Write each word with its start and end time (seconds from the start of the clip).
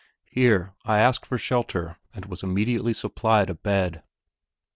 Here 0.31 0.73
I 0.83 0.97
asked 0.97 1.27
for 1.27 1.37
shelter 1.37 1.99
and 2.11 2.25
was 2.25 2.41
immediately 2.41 2.91
supplied 2.95 3.49
with 3.49 3.57
a 3.57 3.61
bed. 3.61 4.03